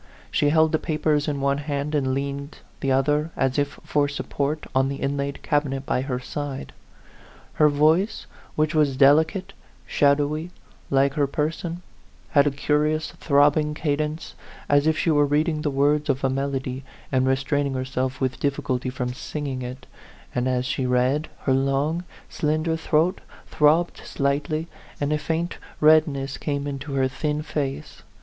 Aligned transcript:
She 0.31 0.49
held 0.49 0.71
the 0.71 0.79
papers 0.79 1.27
in 1.27 1.41
one 1.41 1.59
hand, 1.59 1.93
and 1.93 2.15
leaned 2.15 2.57
the 2.79 2.91
other, 2.91 3.29
as 3.37 3.59
if 3.59 3.79
for 3.83 4.07
support, 4.07 4.65
on 4.73 4.89
the 4.89 4.95
inlaid 4.95 5.43
cabinet 5.43 5.85
by 5.85 6.01
her 6.01 6.19
side. 6.19 6.71
Her 7.61 7.69
voice, 7.69 8.25
which 8.55 8.73
was 8.73 8.97
delicate, 8.97 9.53
shadowy, 9.85 10.49
like 10.89 11.13
her 11.13 11.27
person, 11.27 11.83
had 12.31 12.47
a 12.47 12.49
curious 12.49 13.11
throbbing 13.11 13.75
cadence, 13.75 14.33
as 14.67 14.87
if 14.87 14.97
she 14.97 15.11
were 15.11 15.23
reading 15.27 15.61
the 15.61 15.69
words 15.69 16.09
of 16.09 16.23
a 16.23 16.31
melody, 16.31 16.83
and 17.11 17.27
restraining 17.27 17.75
herself 17.75 18.19
with 18.19 18.39
difficulty 18.39 18.89
from 18.89 19.13
singing 19.13 19.61
it; 19.61 19.85
and 20.33 20.47
as 20.49 20.65
she 20.65 20.87
read, 20.87 21.29
her 21.41 21.53
long, 21.53 22.05
slender 22.27 22.75
throat 22.75 23.21
throbbed 23.45 23.97
slightly, 24.03 24.67
and 24.99 25.13
a 25.13 25.19
faint 25.19 25.59
redness 25.79 26.39
came 26.39 26.65
into 26.65 26.93
her 26.95 27.07
thin 27.07 27.43
face. 27.43 28.01